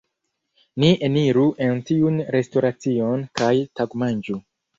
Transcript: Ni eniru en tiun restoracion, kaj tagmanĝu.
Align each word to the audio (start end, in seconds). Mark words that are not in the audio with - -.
Ni 0.83 0.87
eniru 1.07 1.43
en 1.65 1.81
tiun 1.89 2.17
restoracion, 2.37 3.27
kaj 3.43 3.53
tagmanĝu. 3.83 4.41